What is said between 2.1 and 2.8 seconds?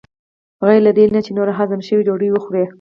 وخورې.